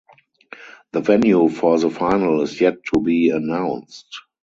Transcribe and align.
The 0.93 1.01
venue 1.01 1.47
for 1.47 1.77
the 1.77 1.91
final 1.91 2.41
is 2.41 2.59
yet 2.59 2.83
to 2.85 2.99
be 3.01 3.29
announced. 3.29 4.07